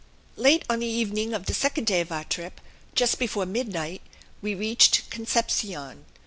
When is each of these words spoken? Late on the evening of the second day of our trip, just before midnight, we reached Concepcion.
Late 0.35 0.65
on 0.67 0.79
the 0.79 0.87
evening 0.87 1.31
of 1.35 1.45
the 1.45 1.53
second 1.53 1.85
day 1.85 2.01
of 2.01 2.11
our 2.11 2.23
trip, 2.23 2.59
just 2.95 3.19
before 3.19 3.45
midnight, 3.45 4.01
we 4.41 4.55
reached 4.55 5.07
Concepcion. 5.11 6.05